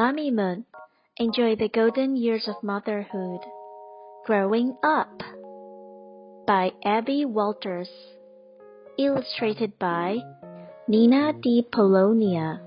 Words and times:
Mommy 0.00 0.30
Moon, 0.30 0.64
enjoy 1.18 1.56
the 1.56 1.68
golden 1.68 2.16
years 2.16 2.48
of 2.48 2.62
motherhood. 2.62 3.40
Growing 4.24 4.74
Up 4.82 5.22
by 6.46 6.70
Abby 6.82 7.26
Walters. 7.26 7.90
Illustrated 8.98 9.78
by 9.78 10.16
Nina 10.88 11.34
De 11.34 11.66
Polonia. 11.70 12.62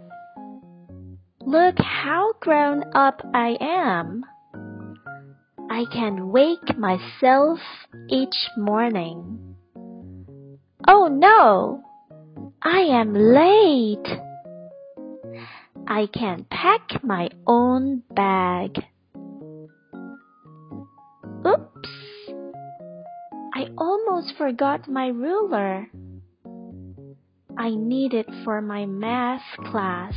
Look 1.41 1.79
how 1.79 2.33
grown 2.39 2.83
up 2.93 3.19
I 3.33 3.57
am. 3.59 4.23
I 5.71 5.85
can 5.91 6.29
wake 6.29 6.77
myself 6.77 7.57
each 8.11 8.47
morning. 8.55 9.55
Oh 10.87 11.07
no! 11.07 11.81
I 12.61 12.81
am 12.81 13.15
late. 13.15 14.32
I 15.87 16.07
can 16.13 16.45
pack 16.49 17.03
my 17.03 17.29
own 17.45 18.03
bag. 18.11 18.83
Oops! 21.45 21.89
I 23.53 23.67
almost 23.77 24.33
forgot 24.37 24.87
my 24.87 25.07
ruler. 25.07 25.87
I 27.57 27.69
need 27.71 28.13
it 28.13 28.29
for 28.43 28.61
my 28.61 28.85
math 28.85 29.43
class. 29.65 30.15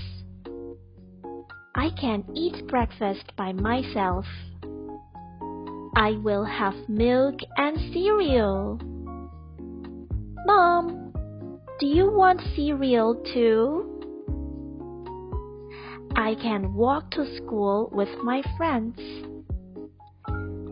I 1.74 1.90
can 2.00 2.24
eat 2.34 2.66
breakfast 2.68 3.32
by 3.36 3.52
myself. 3.52 4.24
I 5.96 6.12
will 6.22 6.44
have 6.44 6.88
milk 6.88 7.40
and 7.56 7.76
cereal. 7.92 8.78
Mom, 10.46 11.12
do 11.80 11.86
you 11.86 12.10
want 12.10 12.40
cereal 12.54 13.16
too? 13.34 13.95
I 16.18 16.34
can 16.40 16.72
walk 16.72 17.10
to 17.10 17.36
school 17.36 17.90
with 17.92 18.08
my 18.24 18.42
friends. 18.56 18.98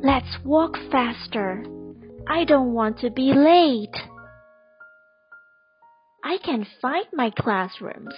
Let's 0.03 0.39
walk 0.43 0.79
faster. 0.91 1.63
I 2.27 2.45
don't 2.45 2.73
want 2.73 3.01
to 3.01 3.11
be 3.11 3.35
late. 3.35 3.95
I 6.25 6.39
can 6.39 6.67
find 6.81 7.05
my 7.13 7.29
classrooms. 7.29 8.15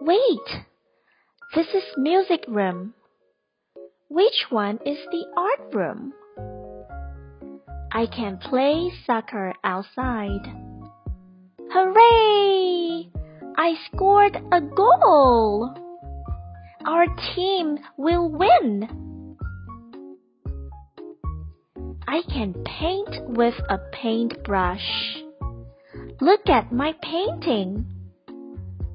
Wait, 0.00 0.64
this 1.54 1.66
is 1.68 1.84
music 1.98 2.46
room. 2.48 2.94
Which 4.08 4.46
one 4.48 4.78
is 4.86 4.98
the 5.10 5.26
art 5.36 5.74
room? 5.74 6.14
I 7.92 8.06
can 8.06 8.38
play 8.38 8.90
soccer 9.04 9.52
outside. 9.62 10.46
Hooray! 11.70 13.10
I 13.58 13.74
scored 13.92 14.36
a 14.50 14.60
goal! 14.62 15.81
Our 16.84 17.06
team 17.34 17.78
will 17.96 18.28
win! 18.28 19.36
I 22.08 22.22
can 22.28 22.54
paint 22.64 23.28
with 23.28 23.54
a 23.68 23.78
paintbrush. 23.92 25.22
Look 26.20 26.48
at 26.48 26.72
my 26.72 26.94
painting. 27.00 27.86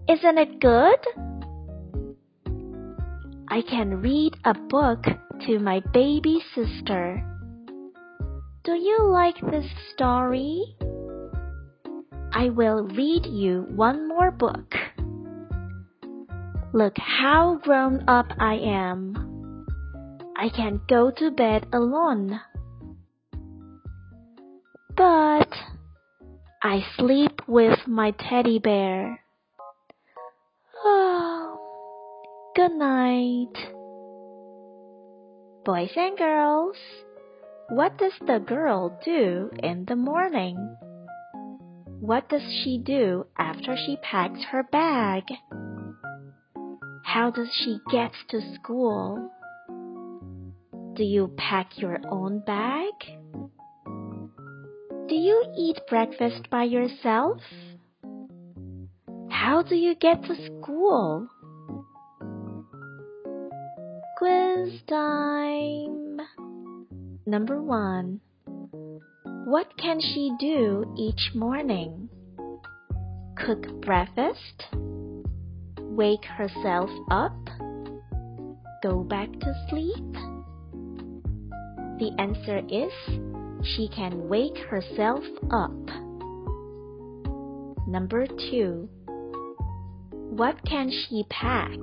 Isn't 0.10 0.38
it 0.38 0.60
good? 0.60 1.00
I 3.48 3.62
can 3.62 4.02
read 4.02 4.34
a 4.44 4.54
book 4.54 5.06
to 5.46 5.60
my 5.60 5.82
baby 5.94 6.44
sister. 6.54 7.24
Do 8.64 8.74
you 8.74 9.04
like 9.04 9.40
this 9.50 9.72
story? 9.94 10.76
I 12.34 12.50
will 12.50 12.84
read 12.84 13.26
you 13.26 13.66
one 13.70 14.08
more 14.10 14.32
book. 14.32 14.76
Look 16.78 17.00
how 17.00 17.60
grown 17.64 18.04
up 18.08 18.28
I 18.38 18.54
am. 18.54 19.66
I 20.38 20.50
can 20.50 20.80
go 20.88 21.10
to 21.10 21.32
bed 21.32 21.66
alone. 21.74 22.40
But 24.96 25.50
I 26.62 26.86
sleep 26.96 27.42
with 27.48 27.88
my 27.88 28.12
teddy 28.12 28.60
bear. 28.60 29.22
Oh, 30.86 31.58
good 32.56 32.74
night. 32.74 33.58
Boys 35.66 35.90
and 35.96 36.16
girls, 36.16 36.78
what 37.70 37.98
does 37.98 38.14
the 38.28 38.38
girl 38.38 39.00
do 39.04 39.50
in 39.64 39.86
the 39.86 39.96
morning? 39.96 40.78
What 42.00 42.30
does 42.30 42.44
she 42.64 42.78
do 42.78 43.26
after 43.36 43.76
she 43.76 43.98
packs 44.04 44.44
her 44.52 44.62
bag? 44.62 45.24
How 47.08 47.32
does 47.32 47.48
she 47.64 47.80
get 47.90 48.12
to 48.32 48.42
school? 48.56 49.32
Do 50.94 51.06
you 51.06 51.32
pack 51.38 51.78
your 51.78 52.00
own 52.12 52.44
bag? 52.46 52.92
Do 55.08 55.16
you 55.16 55.46
eat 55.58 55.80
breakfast 55.88 56.50
by 56.52 56.66
yourself? 56.66 57.40
How 59.30 59.62
do 59.62 59.76
you 59.76 59.96
get 59.96 60.22
to 60.24 60.36
school? 60.48 61.30
Quiz 64.18 64.82
time! 64.90 66.20
Number 67.26 67.64
one. 67.64 68.20
What 69.46 69.78
can 69.78 70.02
she 70.02 70.34
do 70.42 70.94
each 70.98 71.34
morning? 71.34 72.10
Cook 73.38 73.80
breakfast? 73.80 74.66
Wake 75.98 76.26
herself 76.26 76.92
up? 77.10 77.36
Go 78.84 79.04
back 79.04 79.32
to 79.32 79.66
sleep? 79.68 80.14
The 81.98 82.12
answer 82.20 82.62
is 82.70 82.94
she 83.66 83.90
can 83.90 84.30
wake 84.30 84.60
herself 84.70 85.24
up. 85.50 85.72
Number 87.88 88.28
two. 88.28 88.88
What 90.12 90.64
can 90.68 90.92
she 90.92 91.24
pack? 91.32 91.80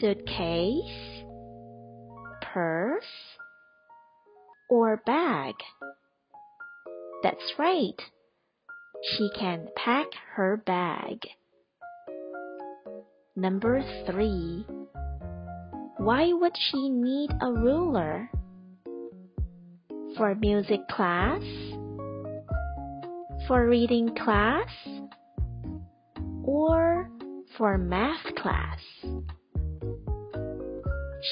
Suitcase? 0.00 1.22
Purse? 2.52 3.04
Or 4.68 5.00
bag? 5.06 5.54
That's 7.22 7.52
right. 7.60 8.02
She 9.04 9.30
can 9.38 9.68
pack 9.76 10.08
her 10.34 10.56
bag. 10.56 11.20
Number 13.38 13.84
three. 14.04 14.66
Why 15.98 16.32
would 16.32 16.56
she 16.58 16.88
need 16.90 17.30
a 17.40 17.52
ruler? 17.52 18.28
For 20.16 20.34
music 20.34 20.80
class? 20.88 21.40
For 23.46 23.68
reading 23.68 24.12
class? 24.16 24.68
Or 26.42 27.08
for 27.56 27.78
math 27.78 28.34
class? 28.42 28.80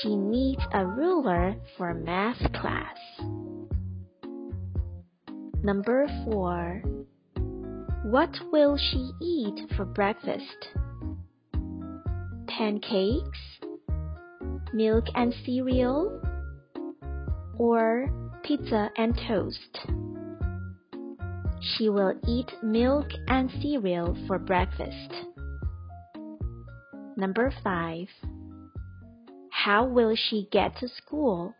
She 0.00 0.14
needs 0.14 0.62
a 0.72 0.86
ruler 0.86 1.56
for 1.76 1.92
math 1.92 2.52
class. 2.52 2.98
Number 5.64 6.06
4. 6.30 6.82
What 8.04 8.30
will 8.52 8.76
she 8.76 9.10
eat 9.20 9.68
for 9.76 9.84
breakfast? 9.84 10.68
Pancakes? 12.56 13.38
Milk 14.72 15.04
and 15.14 15.34
cereal? 15.44 16.22
Or 17.58 18.08
pizza 18.44 18.88
and 18.96 19.14
toast? 19.28 19.78
She 21.60 21.90
will 21.90 22.14
eat 22.26 22.50
milk 22.62 23.08
and 23.28 23.50
cereal 23.60 24.16
for 24.26 24.38
breakfast. 24.38 25.12
Number 27.18 27.52
5. 27.62 28.06
How 29.50 29.84
will 29.84 30.16
she 30.16 30.48
get 30.50 30.78
to 30.78 30.88
school? 30.88 31.54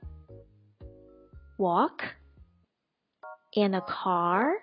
Walk? 1.59 2.01
In 3.53 3.75
a 3.75 3.83
car? 3.83 4.55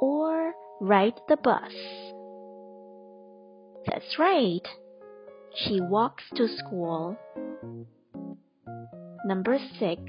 Or 0.00 0.54
ride 0.80 1.20
the 1.28 1.36
bus? 1.36 2.07
That's 3.90 4.18
right. 4.18 4.68
She 5.54 5.80
walks 5.80 6.22
to 6.36 6.46
school. 6.58 7.16
Number 9.24 9.58
6. 9.78 10.02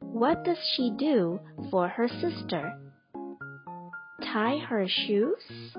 What 0.00 0.44
does 0.44 0.58
she 0.76 0.92
do 0.98 1.40
for 1.70 1.88
her 1.88 2.08
sister? 2.08 2.78
Tie 4.22 4.58
her 4.58 4.86
shoes? 4.86 5.76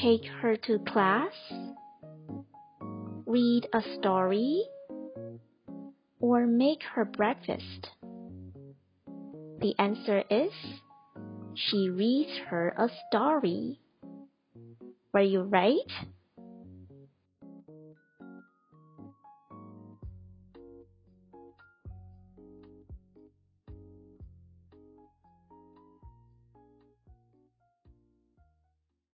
Take 0.00 0.24
her 0.40 0.56
to 0.56 0.78
class? 0.78 1.32
Read 3.26 3.68
a 3.74 3.82
story? 3.98 4.62
Or 6.18 6.46
make 6.46 6.82
her 6.94 7.04
breakfast? 7.04 7.90
The 9.60 9.74
answer 9.78 10.24
is 10.30 10.52
she 11.54 11.90
reads 11.90 12.38
her 12.48 12.74
a 12.78 12.88
story. 13.08 13.81
Were 15.12 15.20
you 15.20 15.42
right? 15.42 15.80